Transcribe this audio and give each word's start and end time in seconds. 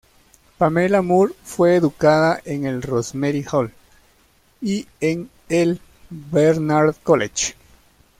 Pamela 0.57 1.03
Moore 1.03 1.35
fue 1.43 1.75
educada 1.75 2.41
en 2.45 2.65
el 2.65 2.81
"Rosemary 2.81 3.45
Hall" 3.51 3.71
y 4.59 4.87
en 4.99 5.29
el 5.47 5.79
Barnard 6.09 6.95
College. 7.03 7.53